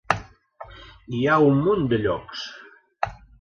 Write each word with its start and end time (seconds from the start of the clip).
Hi 1.17 1.19
ha 1.25 1.35
un 1.49 1.61
munt 1.67 1.85
de 1.93 2.01
llocs. 2.07 2.47